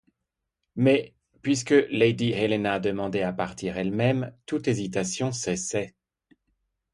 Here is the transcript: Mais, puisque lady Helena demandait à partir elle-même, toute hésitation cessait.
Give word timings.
Mais, 0.75 1.13
puisque 1.43 1.75
lady 1.91 2.31
Helena 2.33 2.79
demandait 2.79 3.21
à 3.21 3.31
partir 3.31 3.77
elle-même, 3.77 4.35
toute 4.47 4.67
hésitation 4.67 5.31
cessait. 5.31 5.93